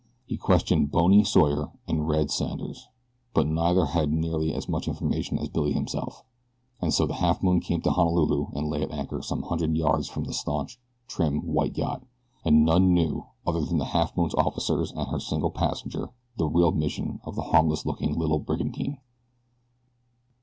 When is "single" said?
15.19-15.51